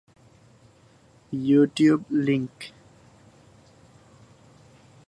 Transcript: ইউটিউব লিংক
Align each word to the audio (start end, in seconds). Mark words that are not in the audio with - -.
ইউটিউব 1.33 2.01
লিংক 2.25 2.55